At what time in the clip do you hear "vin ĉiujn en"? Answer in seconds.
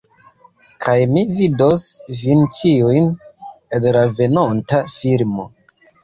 2.21-3.85